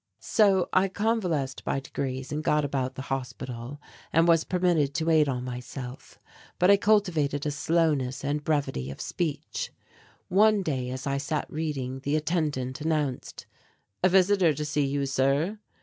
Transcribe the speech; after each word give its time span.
So 0.19 0.67
I 0.73 0.87
convalesced 0.87 1.63
by 1.63 1.79
degrees 1.79 2.31
and 2.31 2.43
got 2.43 2.65
about 2.65 2.95
the 2.95 3.03
hospital, 3.13 3.79
and 4.11 4.27
was 4.27 4.43
permitted 4.43 4.95
to 4.95 5.05
wait 5.05 5.27
on 5.27 5.43
myself. 5.43 6.17
But 6.57 6.71
I 6.71 6.77
cultivated 6.77 7.45
a 7.45 7.51
slowness 7.51 8.23
and 8.25 8.43
brevity 8.43 8.89
of 8.89 8.99
speech. 8.99 9.71
One 10.27 10.63
day 10.63 10.89
as 10.89 11.05
I 11.05 11.19
sat 11.19 11.45
reading 11.51 11.99
the 11.99 12.15
attendant 12.15 12.81
announced, 12.81 13.45
"A 14.03 14.09
visitor 14.09 14.55
to 14.55 14.65
see 14.65 14.87
you, 14.87 15.05
sir." 15.05 15.59